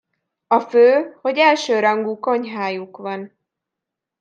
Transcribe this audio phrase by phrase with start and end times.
[0.47, 3.37] A fő, hogy elsőrangú konyhájuk van.